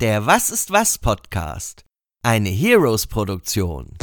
[0.00, 1.84] Der Was ist was Podcast.
[2.24, 3.96] Eine Heroes Produktion.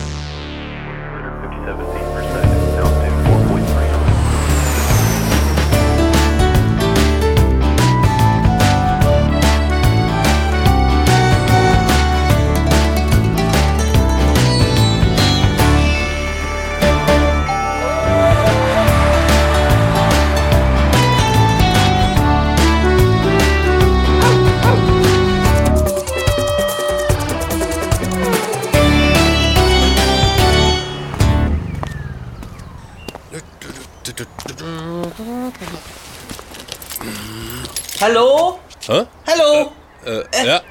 [38.02, 38.60] Hallo?
[38.88, 39.06] Hä?
[39.28, 39.72] Hallo?
[40.06, 40.62] Äh, ja.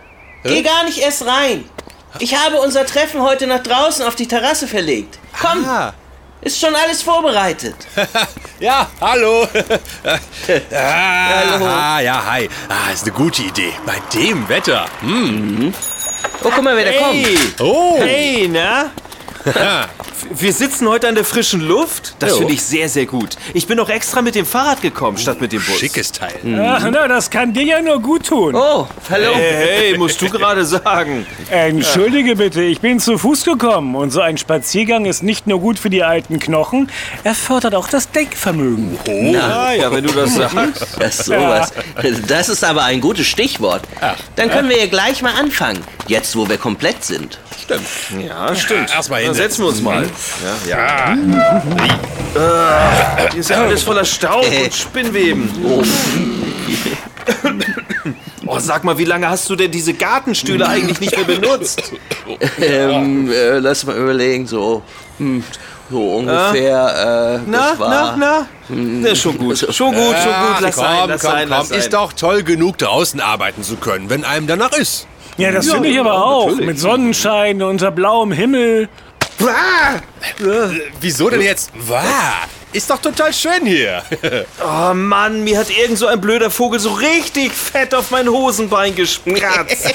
[0.42, 1.64] Geh gar nicht erst rein.
[2.18, 5.18] Ich habe unser Treffen heute nach draußen auf die Terrasse verlegt.
[5.40, 5.92] Komm, Ah.
[6.40, 7.76] ist schon alles vorbereitet.
[8.60, 9.48] Ja, hallo.
[10.04, 10.18] ah,
[10.74, 11.64] Hallo.
[11.66, 12.46] Ah, ja, hi.
[12.68, 13.72] Ah, ist eine gute Idee.
[13.86, 14.84] Bei dem Wetter.
[15.00, 15.72] Hm.
[16.44, 17.26] Oh, guck mal, wer da kommt.
[17.58, 17.96] Oh.
[18.02, 18.90] Hey, na?
[20.30, 22.14] Wir sitzen heute an der frischen Luft.
[22.18, 23.36] Das finde ich sehr, sehr gut.
[23.54, 25.78] Ich bin auch extra mit dem Fahrrad gekommen, statt mit dem Bus.
[25.78, 26.34] Schickes Teil.
[26.58, 28.54] Ach, na, das kann dir ja nur gut tun.
[28.54, 29.34] Oh, hallo.
[29.34, 31.26] Hey, hey, musst du gerade sagen.
[31.50, 35.78] Entschuldige bitte, ich bin zu Fuß gekommen und so ein Spaziergang ist nicht nur gut
[35.78, 36.90] für die alten Knochen,
[37.24, 38.98] er fördert auch das Denkvermögen.
[39.36, 40.86] Ah, ja, wenn du das sagst.
[40.98, 41.72] Das ist sowas.
[42.28, 43.82] Das ist aber ein gutes Stichwort.
[44.36, 45.82] Dann können wir ja gleich mal anfangen.
[46.06, 47.38] Jetzt, wo wir komplett sind.
[47.62, 48.26] Stimmt.
[48.26, 48.90] Ja, stimmt.
[48.92, 50.08] Erstmal Dann setzen wir uns mal.
[50.66, 51.14] Ja, ja.
[52.34, 55.50] Äh, hier ist ja alles voller Staub und Spinnweben.
[55.64, 55.82] Oh,
[58.46, 61.92] Oh, sag mal, wie lange hast du denn diese Gartenstühle eigentlich nicht mehr benutzt?
[62.60, 64.82] ähm, äh, lass mal überlegen, so,
[65.18, 65.44] hm,
[65.90, 68.46] so ungefähr, äh, Na, na, na?
[68.68, 69.58] Na, schon gut.
[69.58, 70.60] Schon gut, schon gut.
[70.60, 71.50] Lass komm, sein, lass komm, sein, komm.
[71.58, 71.78] lass sein.
[71.78, 75.06] Ist doch toll genug, draußen arbeiten zu können, wenn einem danach ist.
[75.36, 76.46] Ja, das finde ich aber auch.
[76.48, 76.66] natürlich.
[76.66, 78.88] Mit Sonnenschein unter blauem Himmel.
[81.00, 81.70] Wieso denn jetzt?
[81.74, 84.02] Wah, ist doch total schön hier.
[84.62, 88.94] Oh Mann, mir hat irgend so ein blöder Vogel so richtig fett auf mein Hosenbein
[88.94, 89.94] gespratzt.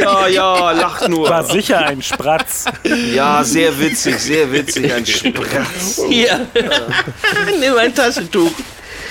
[0.00, 1.44] ja, ja, lach War nur.
[1.44, 2.64] sicher ein Spratz.
[2.84, 6.00] Ja, sehr witzig, sehr witzig, ein Spratz.
[6.08, 6.46] Hier,
[7.60, 8.52] nimm ein Taschentuch.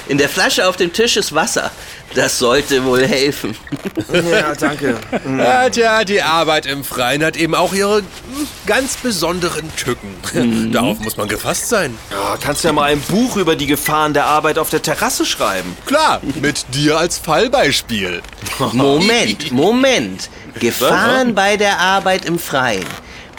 [0.09, 1.71] In der Flasche auf dem Tisch ist Wasser.
[2.15, 3.55] Das sollte wohl helfen.
[4.11, 4.95] Ja, danke.
[5.37, 8.03] Ja, tja, die Arbeit im Freien hat eben auch ihre
[8.65, 10.71] ganz besonderen Tücken.
[10.71, 11.97] Darauf muss man gefasst sein.
[12.11, 15.75] Ja, kannst ja mal ein Buch über die Gefahren der Arbeit auf der Terrasse schreiben.
[15.85, 18.21] Klar, mit dir als Fallbeispiel.
[18.71, 20.29] Moment, Moment.
[20.59, 22.85] Gefahren bei der Arbeit im Freien.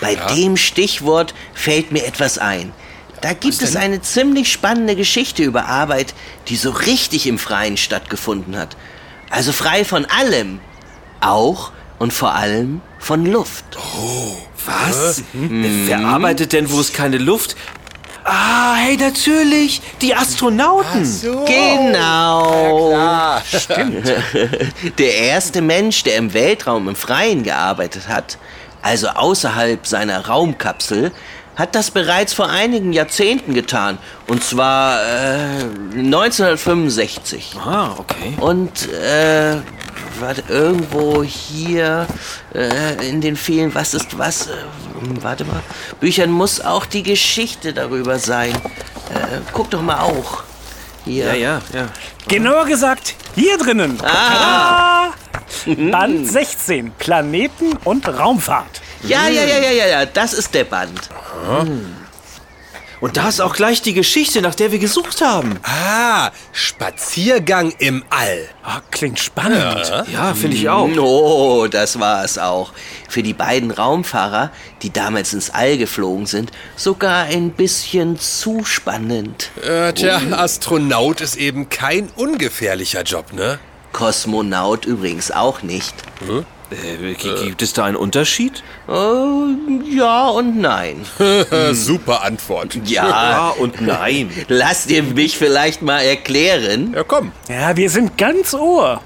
[0.00, 2.73] Bei dem Stichwort fällt mir etwas ein.
[3.21, 6.15] Da gibt es eine ziemlich spannende Geschichte über Arbeit,
[6.49, 8.77] die so richtig im Freien stattgefunden hat.
[9.31, 10.61] Also frei von allem.
[11.21, 13.65] Auch und vor allem von Luft.
[14.67, 15.23] Was?
[15.33, 17.56] Wer arbeitet denn, wo es keine Luft?
[18.25, 19.81] Ah, hey, natürlich.
[20.03, 21.03] Die Astronauten.
[21.47, 22.91] Genau.
[22.91, 23.43] Klar.
[24.99, 28.37] Der erste Mensch, der im Weltraum im Freien gearbeitet hat,
[28.83, 31.12] also außerhalb seiner Raumkapsel,
[31.59, 33.99] hat das bereits vor einigen Jahrzehnten getan.
[34.29, 35.65] Und zwar äh,
[35.97, 37.57] 1965.
[37.59, 38.35] Ah, okay.
[38.39, 39.57] Und äh,
[40.21, 42.07] warte, irgendwo hier
[42.55, 44.53] äh, in den vielen Was ist was, äh,
[45.21, 45.63] warte mal,
[45.99, 48.55] Büchern muss auch die Geschichte darüber sein.
[48.55, 50.45] Äh, guck doch mal auch.
[51.05, 51.27] Hier.
[51.27, 51.89] Ja, ja, ja.
[52.29, 53.99] Genauer gesagt, hier drinnen.
[54.03, 54.07] Ah.
[54.07, 55.13] Tada!
[55.91, 58.81] Band 16, Planeten und Raumfahrt.
[59.03, 61.09] Ja, ja, ja, ja, ja, ja, das ist der Band.
[63.01, 65.61] Und da ist auch gleich die Geschichte, nach der wir gesucht haben.
[65.63, 68.49] Ah, Spaziergang im All.
[68.65, 69.93] Ah, klingt spannend.
[70.13, 70.89] Ja, finde ich auch.
[70.99, 72.73] Oh, das war es auch.
[73.09, 74.51] Für die beiden Raumfahrer,
[74.83, 79.51] die damals ins All geflogen sind, sogar ein bisschen zu spannend.
[79.63, 83.61] Äh, tja, Astronaut ist eben kein ungefährlicher Job, ne?
[83.93, 85.95] Kosmonaut übrigens auch nicht.
[86.70, 88.62] Äh, gibt es da einen Unterschied?
[88.88, 88.93] Äh,
[89.97, 91.05] ja und nein.
[91.73, 92.79] Super Antwort.
[92.85, 94.31] Ja, Ja und nein.
[94.49, 96.93] lasst ihr mich vielleicht mal erklären?
[96.94, 97.32] Ja, komm.
[97.49, 99.00] Ja, wir sind ganz Ohr.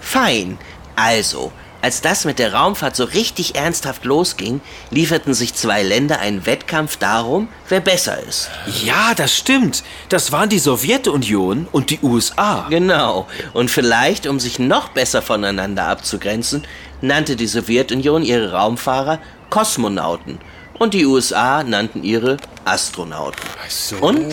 [0.00, 0.58] Fein.
[0.96, 4.60] Also, als das mit der Raumfahrt so richtig ernsthaft losging,
[4.90, 8.50] lieferten sich zwei Länder einen Wettkampf darum, wer besser ist.
[8.82, 9.84] Ja, das stimmt.
[10.08, 12.66] Das waren die Sowjetunion und die USA.
[12.68, 13.28] Genau.
[13.52, 16.66] Und vielleicht, um sich noch besser voneinander abzugrenzen,
[17.00, 19.18] nannte die Sowjetunion ihre Raumfahrer
[19.50, 20.38] Kosmonauten
[20.78, 23.40] und die USA nannten ihre Astronauten.
[23.68, 23.96] so.
[23.96, 24.24] Und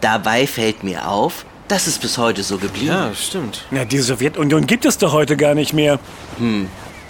[0.00, 2.88] dabei fällt mir auf, Das ist bis heute so geblieben.
[2.88, 3.64] Ja, stimmt.
[3.70, 5.98] Na, die Sowjetunion gibt es doch heute gar nicht mehr.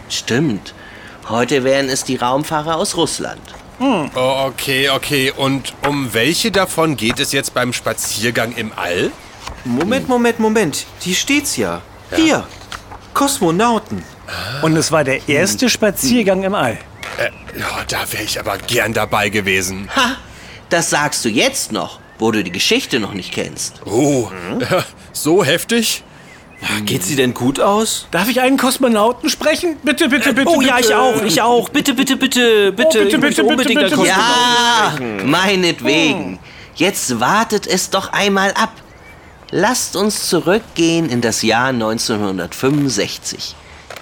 [0.09, 0.75] Stimmt.
[1.29, 3.41] Heute wären es die Raumfahrer aus Russland.
[3.81, 5.33] Oh, okay, okay.
[5.37, 9.11] Und um welche davon geht es jetzt beim Spaziergang im All?
[9.65, 10.87] Moment, Moment, Moment.
[11.01, 11.83] Hier steht's ja.
[12.15, 12.47] Hier.
[13.13, 14.05] Kosmonauten.
[14.63, 16.79] Und es war der erste Spaziergang im All.
[17.19, 19.89] Äh, ja, da wäre ich aber gern dabei gewesen.
[19.95, 20.17] Ha!
[20.71, 23.83] Das sagst du jetzt noch, wo du die Geschichte noch nicht kennst.
[23.85, 24.31] Oh,
[25.13, 26.03] so heftig?
[26.87, 28.09] Geht sie denn gut aus?
[28.11, 29.77] Darf ich einen Kosmonauten sprechen?
[29.83, 30.49] Bitte, bitte, bitte.
[30.49, 30.89] oh ja, bitte.
[30.89, 31.69] ich auch, ich auch.
[31.69, 33.05] Bitte, bitte, bitte, bitte.
[33.05, 33.97] bitte, möchte bitte, bitte, einen bitte.
[33.97, 35.19] Kosmonauten.
[35.19, 36.39] Ja, meinetwegen.
[36.75, 38.73] Jetzt wartet es doch einmal ab.
[39.51, 43.55] Lasst uns zurückgehen in das Jahr 1965.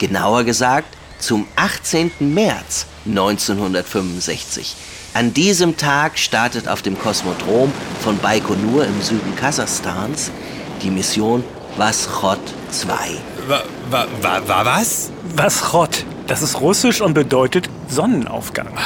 [0.03, 2.11] Genauer gesagt zum 18.
[2.19, 4.75] März 1965.
[5.15, 10.33] An diesem Tag startet auf dem Kosmodrom von Baikonur im Süden Kasachstans
[10.83, 11.45] die Mission
[11.77, 12.41] Waschot
[12.73, 12.95] 2.
[13.47, 15.13] Wa, wa, wa, wa was?
[15.37, 16.05] Was Rott?
[16.27, 18.77] Das ist russisch und bedeutet Sonnenaufgang.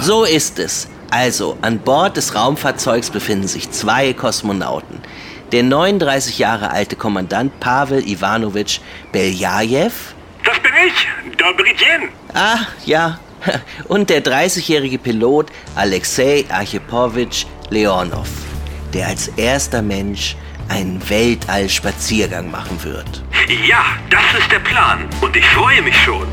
[0.00, 0.86] So ist es.
[1.10, 5.00] Also, an Bord des Raumfahrzeugs befinden sich zwei Kosmonauten.
[5.50, 8.80] Der 39 Jahre alte Kommandant Pavel Ivanovich
[9.10, 9.90] Beljajew.
[10.86, 12.08] Ich, Dobridjen.
[12.34, 13.18] Ah, ja.
[13.88, 18.28] Und der 30-jährige Pilot Alexei Archipowitsch Leonov,
[18.94, 20.36] der als erster Mensch
[20.68, 23.22] einen Weltallspaziergang machen wird.
[23.68, 26.26] Ja, das ist der Plan und ich freue mich schon.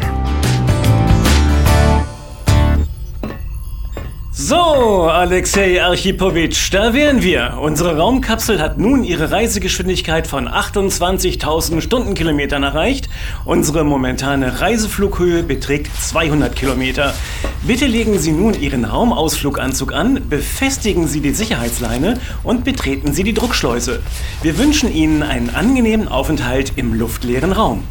[4.49, 7.59] So, Alexei Archipowitsch, da wären wir.
[7.61, 13.09] Unsere Raumkapsel hat nun ihre Reisegeschwindigkeit von 28.000 Stundenkilometern erreicht.
[13.45, 17.13] Unsere momentane Reiseflughöhe beträgt 200 Kilometer.
[17.61, 23.35] Bitte legen Sie nun Ihren Raumausfluganzug an, befestigen Sie die Sicherheitsleine und betreten Sie die
[23.35, 24.01] Druckschleuse.
[24.41, 27.83] Wir wünschen Ihnen einen angenehmen Aufenthalt im luftleeren Raum.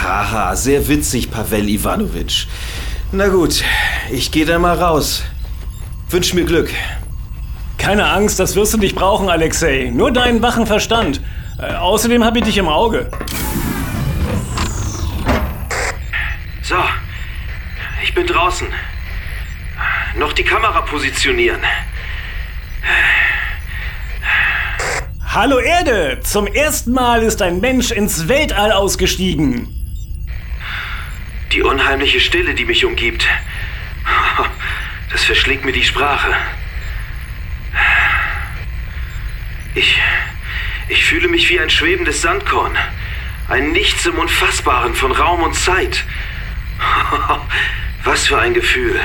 [0.00, 2.46] Haha, sehr witzig, Pavel Ivanovich.
[3.10, 3.64] Na gut,
[4.12, 5.24] ich gehe dann mal raus.
[6.14, 6.70] Wünsch mir Glück.
[7.76, 9.90] Keine Angst, das wirst du nicht brauchen, Alexei.
[9.92, 11.20] Nur deinen wachen Verstand.
[11.58, 13.10] Äh, außerdem habe ich dich im Auge.
[16.62, 16.76] So,
[18.04, 18.68] ich bin draußen.
[20.16, 21.58] Noch die Kamera positionieren.
[25.26, 26.20] Hallo Erde!
[26.22, 29.66] Zum ersten Mal ist ein Mensch ins Weltall ausgestiegen.
[31.52, 33.26] Die unheimliche Stille, die mich umgibt.
[35.14, 36.34] Das verschlägt mir die Sprache.
[39.76, 39.96] Ich.
[40.88, 42.76] Ich fühle mich wie ein schwebendes Sandkorn.
[43.48, 46.04] Ein Nichts im Unfassbaren von Raum und Zeit.
[48.04, 49.00] Was für ein Gefühl.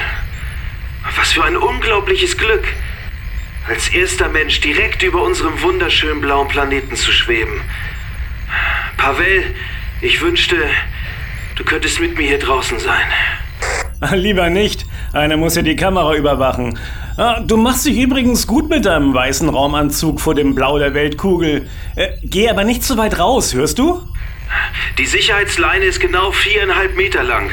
[1.15, 2.67] Was für ein unglaubliches Glück.
[3.67, 7.61] Als erster Mensch direkt über unserem wunderschönen blauen Planeten zu schweben.
[8.97, 9.55] Pavel,
[10.01, 10.57] ich wünschte,
[11.53, 13.07] du könntest mit mir hier draußen sein.
[14.13, 14.85] Lieber nicht.
[15.13, 16.79] Einer muss ja die Kamera überwachen.
[17.17, 21.67] Ah, du machst dich übrigens gut mit deinem weißen Raumanzug vor dem Blau der Weltkugel.
[21.95, 24.01] Äh, geh aber nicht zu weit raus, hörst du?
[24.97, 27.51] Die Sicherheitsleine ist genau viereinhalb Meter lang,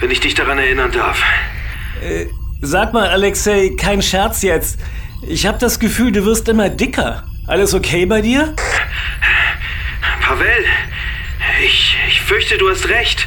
[0.00, 1.22] wenn ich dich daran erinnern darf.
[2.60, 4.78] Sag mal, Alexei, kein Scherz jetzt.
[5.26, 7.24] Ich habe das Gefühl, du wirst immer dicker.
[7.46, 8.54] Alles okay bei dir?
[10.20, 10.64] Pavel,
[11.64, 13.26] ich, ich fürchte, du hast recht.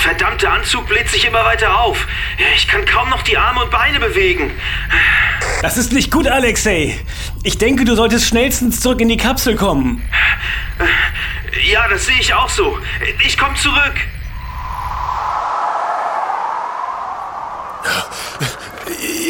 [0.00, 2.06] Verdammt, der Anzug bläht sich immer weiter auf.
[2.56, 4.50] Ich kann kaum noch die Arme und Beine bewegen.
[5.60, 6.98] Das ist nicht gut, Alexei.
[7.42, 10.02] Ich denke, du solltest schnellstens zurück in die Kapsel kommen.
[11.70, 12.78] Ja, das sehe ich auch so.
[13.26, 13.94] Ich komme zurück.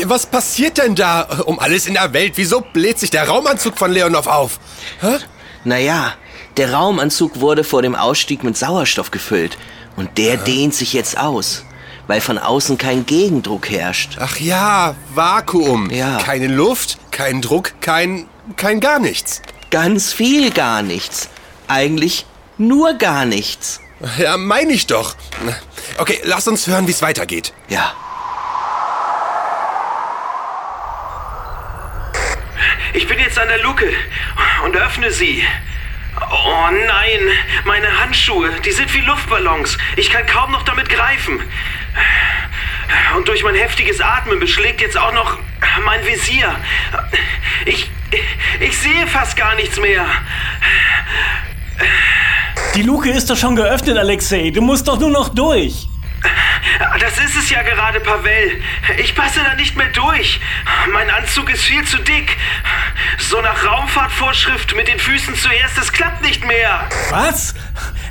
[0.04, 2.34] Was passiert denn da um alles in der Welt?
[2.36, 4.60] Wieso bläht sich der Raumanzug von Leonov auf?
[5.00, 5.16] Hä?
[5.64, 6.14] Naja,
[6.56, 9.58] der Raumanzug wurde vor dem Ausstieg mit Sauerstoff gefüllt.
[9.96, 11.64] Und der dehnt sich jetzt aus,
[12.06, 14.16] weil von außen kein Gegendruck herrscht.
[14.20, 15.90] Ach ja, Vakuum.
[15.90, 16.18] Ja.
[16.18, 19.42] Keine Luft, kein Druck, kein, kein gar nichts.
[19.70, 21.28] Ganz viel gar nichts.
[21.68, 22.26] Eigentlich
[22.58, 23.80] nur gar nichts.
[24.18, 25.14] Ja, meine ich doch.
[25.98, 27.52] Okay, lass uns hören, wie es weitergeht.
[27.68, 27.92] Ja.
[32.94, 33.88] Ich bin jetzt an der Luke
[34.64, 35.44] und öffne sie.
[36.20, 37.20] Oh nein,
[37.64, 39.78] meine Handschuhe, die sind wie Luftballons.
[39.96, 41.40] Ich kann kaum noch damit greifen.
[43.16, 45.38] Und durch mein heftiges Atmen beschlägt jetzt auch noch
[45.84, 46.54] mein Visier.
[47.64, 47.90] Ich,
[48.60, 50.06] ich sehe fast gar nichts mehr.
[52.74, 54.50] Die Luke ist doch schon geöffnet, Alexei.
[54.50, 55.89] Du musst doch nur noch durch.
[57.00, 58.62] Das ist es ja gerade, Pavel.
[58.98, 60.38] Ich passe da nicht mehr durch.
[60.92, 62.36] Mein Anzug ist viel zu dick.
[63.18, 66.86] So nach Raumfahrtvorschrift mit den Füßen zuerst, das klappt nicht mehr.
[67.10, 67.54] Was?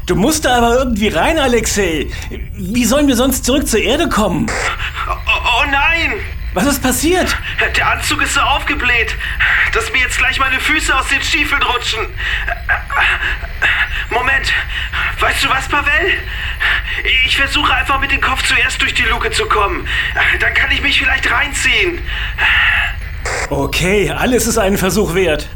[0.07, 2.07] Du musst da aber irgendwie rein, Alexei.
[2.53, 4.49] Wie sollen wir sonst zurück zur Erde kommen?
[5.07, 6.13] Oh, oh nein!
[6.53, 7.37] Was ist passiert?
[7.75, 9.15] Der Anzug ist so aufgebläht,
[9.71, 12.07] dass mir jetzt gleich meine Füße aus den Stiefeln rutschen.
[14.09, 14.51] Moment,
[15.19, 16.11] weißt du was, Pavel?
[17.25, 19.87] Ich versuche einfach mit dem Kopf zuerst durch die Luke zu kommen.
[20.39, 21.99] Dann kann ich mich vielleicht reinziehen.
[23.49, 25.47] Okay, alles ist einen Versuch wert.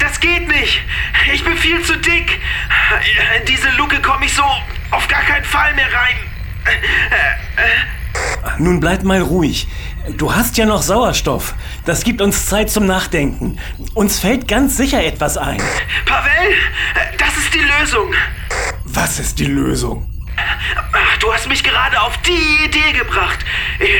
[0.00, 0.80] Das geht nicht.
[1.32, 2.40] Ich bin viel zu dick.
[3.38, 4.42] In diese Luke komme ich so
[4.90, 6.16] auf gar keinen Fall mehr rein.
[8.58, 9.68] Nun bleib mal ruhig.
[10.16, 11.54] Du hast ja noch Sauerstoff.
[11.84, 13.58] Das gibt uns Zeit zum Nachdenken.
[13.94, 15.62] Uns fällt ganz sicher etwas ein.
[16.04, 16.54] Pavel,
[17.18, 18.12] das ist die Lösung.
[19.00, 20.04] Was ist die Lösung?
[21.20, 23.38] Du hast mich gerade auf die Idee gebracht.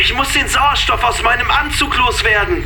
[0.02, 2.64] Ich muss den Sauerstoff aus meinem Anzug loswerden.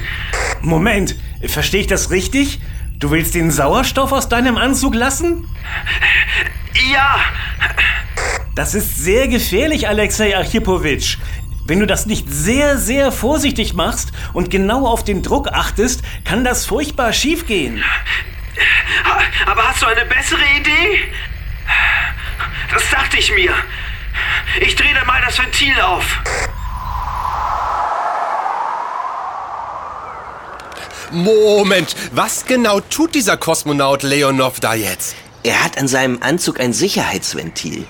[0.63, 2.59] Moment, verstehe ich das richtig?
[2.99, 5.47] Du willst den Sauerstoff aus deinem Anzug lassen?
[6.91, 7.21] Ja.
[8.55, 11.19] Das ist sehr gefährlich, Alexei Archipowitsch.
[11.67, 16.45] Wenn du das nicht sehr, sehr vorsichtig machst und genau auf den Druck achtest, kann
[16.45, 17.85] das furchtbar schiefgehen.
[19.45, 21.13] Aber hast du eine bessere Idee?
[22.73, 23.55] Das dachte ich mir.
[24.61, 26.05] Ich drehe dann mal das Ventil auf.
[31.11, 35.15] Moment, was genau tut dieser Kosmonaut Leonov da jetzt?
[35.43, 37.87] Er hat an seinem Anzug ein Sicherheitsventil.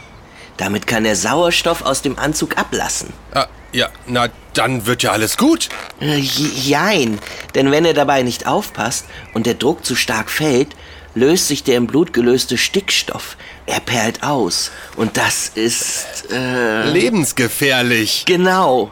[0.56, 3.12] Damit kann er Sauerstoff aus dem Anzug ablassen.
[3.32, 5.68] Ah, ja, na, dann wird ja alles gut.
[6.00, 7.18] Äh, jein,
[7.54, 10.74] denn wenn er dabei nicht aufpasst und der Druck zu stark fällt,
[11.14, 13.36] löst sich der im Blut gelöste Stickstoff.
[13.66, 14.70] Er perlt aus.
[14.96, 16.30] Und das ist...
[16.30, 18.24] Äh, Lebensgefährlich.
[18.26, 18.90] Genau.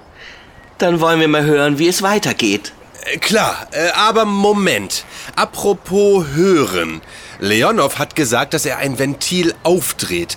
[0.79, 2.73] Dann wollen wir mal hören, wie es weitergeht.
[3.05, 5.05] Äh, klar, äh, aber Moment.
[5.37, 7.01] Apropos hören.
[7.39, 10.37] Leonov hat gesagt, dass er ein Ventil aufdreht.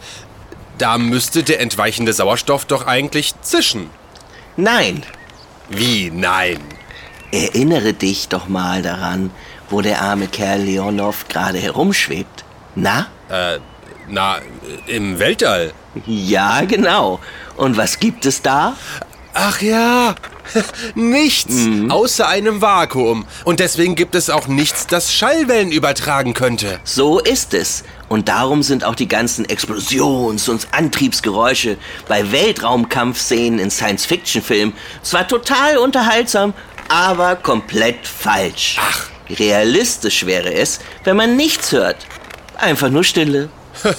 [0.78, 3.90] Da müsste der entweichende Sauerstoff doch eigentlich zischen.
[4.58, 5.04] Nein.
[5.70, 6.60] Wie nein?
[7.32, 9.32] Erinnere dich doch mal daran,
[9.74, 12.46] wo der arme Kerl Leonov gerade herumschwebt.
[12.75, 13.08] Na?
[13.27, 13.58] Äh,
[14.08, 14.38] na,
[14.86, 15.74] im Weltall.
[16.06, 17.20] Ja, genau.
[17.58, 18.75] Und was gibt es da?
[19.34, 20.13] Ach ja,
[20.96, 21.89] nichts mhm.
[21.89, 23.25] außer einem Vakuum.
[23.46, 26.80] Und deswegen gibt es auch nichts, das Schallwellen übertragen könnte.
[26.84, 27.84] So ist es.
[28.10, 31.77] Und darum sind auch die ganzen Explosions- und Antriebsgeräusche
[32.08, 36.53] bei Weltraumkampfszenen in Science-Fiction-Filmen zwar total unterhaltsam,
[36.89, 38.77] aber komplett falsch.
[38.80, 39.12] Ach.
[39.30, 41.98] Realistisch wäre es, wenn man nichts hört.
[42.58, 43.50] Einfach nur Stille.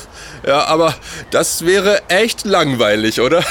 [0.47, 0.95] Ja, aber
[1.31, 3.43] das wäre echt langweilig, oder?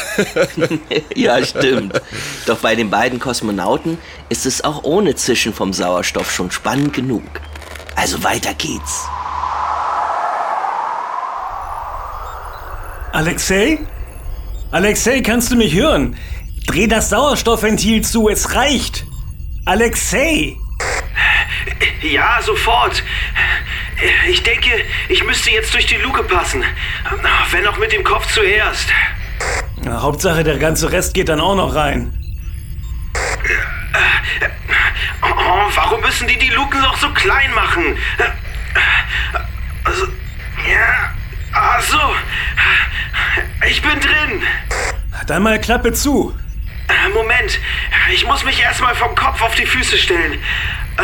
[1.15, 1.99] ja, stimmt.
[2.45, 3.97] Doch bei den beiden Kosmonauten
[4.29, 7.23] ist es auch ohne Zischen vom Sauerstoff schon spannend genug.
[7.95, 9.07] Also weiter geht's.
[13.11, 13.79] Alexei?
[14.69, 16.15] Alexei, kannst du mich hören?
[16.67, 19.05] Dreh das Sauerstoffventil zu, es reicht.
[19.65, 20.57] Alexei!
[22.01, 23.03] Ja, sofort.
[24.29, 24.69] Ich denke,
[25.09, 26.63] ich müsste jetzt durch die Luke passen.
[27.51, 28.89] Wenn auch mit dem Kopf zuerst.
[29.81, 32.13] Na, Hauptsache, der ganze Rest geht dann auch noch rein.
[35.21, 37.97] Oh, warum müssen die die Luken noch so klein machen?
[39.83, 40.07] Also,
[40.69, 41.13] ja.
[41.53, 42.15] Ach so.
[43.69, 44.43] Ich bin drin.
[45.27, 46.37] Dann mal Klappe zu.
[47.13, 47.59] Moment.
[48.13, 50.39] Ich muss mich erstmal vom Kopf auf die Füße stellen.
[50.97, 51.01] Äh,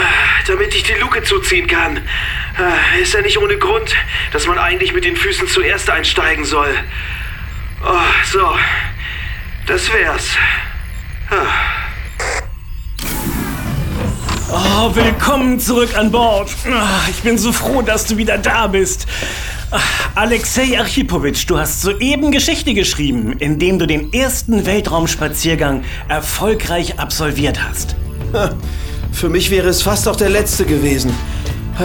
[0.48, 1.98] damit ich die Luke zuziehen kann.
[1.98, 3.96] Äh, ist ja nicht ohne Grund,
[4.32, 6.76] dass man eigentlich mit den Füßen zuerst einsteigen soll.
[7.84, 7.98] Oh,
[8.32, 8.56] so.
[9.66, 10.36] Das wär's.
[14.52, 16.50] Oh, willkommen zurück an Bord.
[16.72, 19.08] Ah, ich bin so froh, dass du wieder da bist.
[19.72, 19.80] Ah,
[20.16, 27.96] Alexei Archipowitsch, du hast soeben Geschichte geschrieben, indem du den ersten Weltraumspaziergang erfolgreich absolviert hast.
[29.20, 31.14] Für mich wäre es fast auch der letzte gewesen.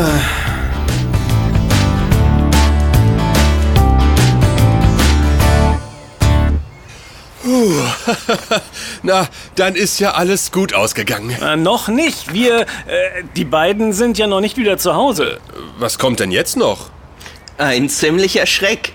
[9.03, 9.27] Na,
[9.57, 11.37] dann ist ja alles gut ausgegangen.
[11.43, 12.33] Äh, noch nicht.
[12.33, 15.41] Wir, äh, die beiden sind ja noch nicht wieder zu Hause.
[15.77, 16.91] Was kommt denn jetzt noch?
[17.59, 18.93] Ein ziemlicher Schreck.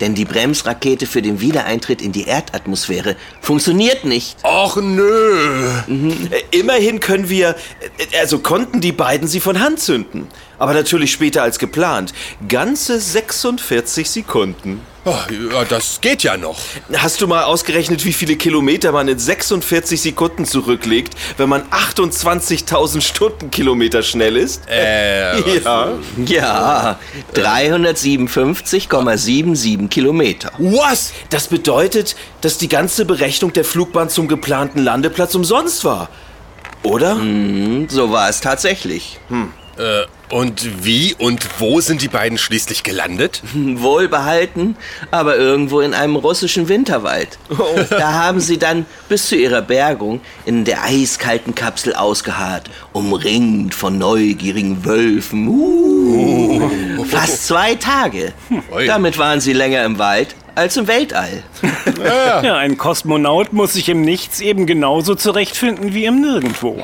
[0.00, 4.36] Denn die Bremsrakete für den Wiedereintritt in die Erdatmosphäre funktioniert nicht.
[4.44, 5.70] Och nö.
[5.86, 6.30] Mhm.
[6.50, 7.54] Immerhin können wir,
[8.18, 10.26] also konnten die beiden sie von Hand zünden.
[10.58, 12.12] Aber natürlich später als geplant.
[12.48, 14.80] Ganze 46 Sekunden.
[15.06, 15.14] Oh,
[15.52, 16.58] ja, das geht ja noch.
[16.96, 23.02] Hast du mal ausgerechnet, wie viele Kilometer man in 46 Sekunden zurücklegt, wenn man 28.000
[23.02, 24.62] Stundenkilometer schnell ist?
[24.66, 25.92] Äh, ja.
[26.24, 26.98] Ja,
[27.34, 30.52] 357,77 Kilometer.
[30.58, 31.12] was?
[31.28, 36.08] Das bedeutet, dass die ganze Berechnung der Flugbahn zum geplanten Landeplatz umsonst war.
[36.82, 37.18] Oder?
[37.88, 39.18] So war es tatsächlich.
[39.76, 43.42] Äh, und wie und wo sind die beiden schließlich gelandet?
[43.54, 44.76] Wohlbehalten,
[45.10, 47.38] aber irgendwo in einem russischen Winterwald.
[47.90, 53.98] Da haben sie dann bis zu ihrer Bergung in der eiskalten Kapsel ausgeharrt, umringt von
[53.98, 55.48] neugierigen Wölfen.
[55.48, 58.32] Uh, Fast zwei Tage.
[58.86, 61.42] Damit waren sie länger im Wald als im Weltall.
[62.42, 66.82] Ja, ein Kosmonaut muss sich im Nichts eben genauso zurechtfinden wie im Nirgendwo.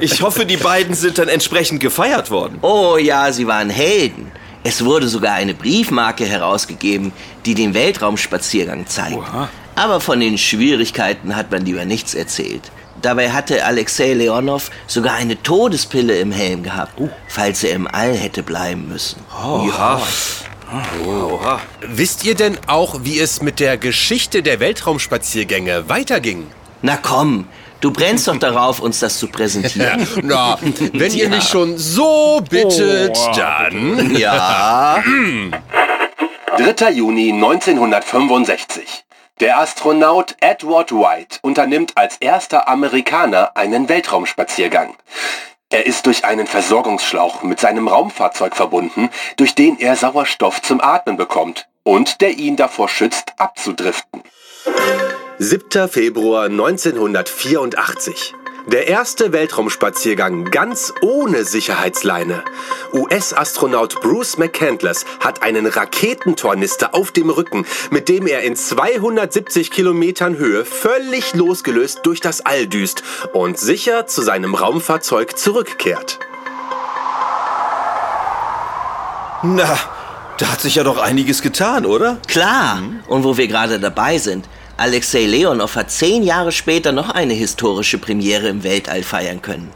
[0.00, 2.58] Ich hoffe, die beiden sind dann entsprechend gefeiert worden.
[2.62, 4.30] Oh ja, sie waren Helden.
[4.62, 7.12] Es wurde sogar eine Briefmarke herausgegeben,
[7.44, 9.18] die den Weltraumspaziergang zeigt.
[9.74, 12.70] Aber von den Schwierigkeiten hat man lieber nichts erzählt.
[13.02, 18.42] Dabei hatte Alexei Leonov sogar eine Todespille im Helm gehabt, falls er im All hätte
[18.42, 19.20] bleiben müssen.
[19.32, 20.00] Ja.
[21.82, 26.46] Wisst ihr denn auch, wie es mit der Geschichte der Weltraumspaziergänge weiterging?
[26.80, 27.46] Na komm,
[27.84, 30.08] du brennst doch darauf, uns das zu präsentieren.
[30.22, 30.58] Na,
[30.92, 34.16] wenn ihr mich schon so bittet, dann.
[34.16, 35.02] Ja,
[36.56, 36.90] 3.
[36.92, 39.04] Juni 1965.
[39.40, 44.94] Der Astronaut Edward White unternimmt als erster Amerikaner einen Weltraumspaziergang.
[45.68, 51.16] Er ist durch einen Versorgungsschlauch mit seinem Raumfahrzeug verbunden, durch den er Sauerstoff zum Atmen
[51.16, 54.22] bekommt und der ihn davor schützt, abzudriften.
[55.40, 55.88] 7.
[55.88, 58.36] Februar 1984.
[58.66, 62.44] Der erste Weltraumspaziergang ganz ohne Sicherheitsleine.
[62.92, 70.38] US-Astronaut Bruce McCandless hat einen Raketentornister auf dem Rücken, mit dem er in 270 Kilometern
[70.38, 76.20] Höhe völlig losgelöst durch das All düst und sicher zu seinem Raumfahrzeug zurückkehrt.
[79.42, 79.76] Na,
[80.38, 82.18] da hat sich ja doch einiges getan, oder?
[82.28, 82.80] klar.
[83.08, 87.98] Und wo wir gerade dabei sind, Alexei Leonov hat zehn Jahre später noch eine historische
[87.98, 89.70] Premiere im Weltall feiern können.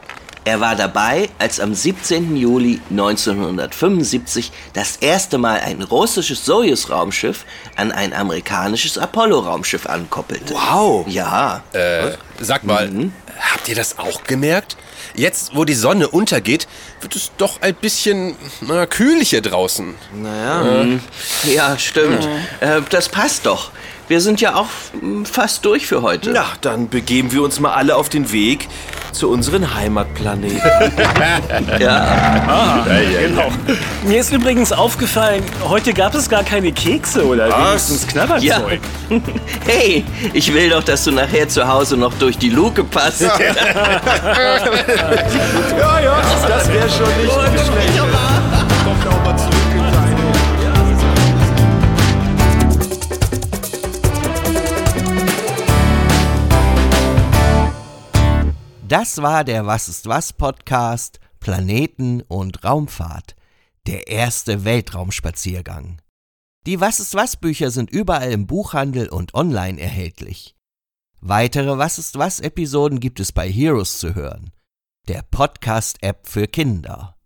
[0.45, 2.35] Er war dabei, als am 17.
[2.35, 7.45] Juli 1975 das erste Mal ein russisches Sojus-Raumschiff
[7.77, 10.55] an ein amerikanisches Apollo-Raumschiff ankoppelte.
[10.55, 11.07] Wow.
[11.07, 12.91] Ja, Äh, sag mal,
[13.53, 14.77] habt ihr das auch gemerkt?
[15.15, 16.67] Jetzt, wo die Sonne untergeht,
[17.03, 19.95] wird es doch ein bisschen na, kühl hier draußen.
[21.45, 22.27] ja, stimmt.
[22.61, 23.71] Äh, das passt doch.
[24.09, 24.69] Wir sind ja auch
[25.01, 26.31] mm, fast durch für heute.
[26.31, 28.67] Na, dann begeben wir uns mal alle auf den Weg
[29.13, 30.61] zu unseren Heimatplaneten.
[31.79, 33.51] Genau.
[34.05, 38.81] Mir ist übrigens aufgefallen, heute gab es gar keine Kekse oder wenigstens Knabberzeug.
[39.11, 39.21] Ja.
[39.67, 43.21] Hey, ich will doch, dass du nachher zu Hause noch durch die Luke passt.
[43.23, 43.31] ja,
[46.01, 48.38] ja, das wäre schon nicht schlecht.
[58.89, 63.37] Das war der Was ist was Podcast Planeten und Raumfahrt.
[63.87, 66.01] Der erste Weltraumspaziergang.
[66.65, 70.57] Die Was ist was Bücher sind überall im Buchhandel und online erhältlich.
[71.21, 74.53] Weitere Was ist was Episoden gibt es bei Heroes zu hören.
[75.07, 77.18] Der Podcast-App für Kinder.